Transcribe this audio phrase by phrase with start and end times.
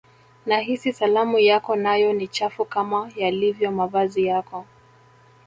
[0.45, 4.65] nahisi salamu yako nayo ni chafu kama yalivyo mavazi yako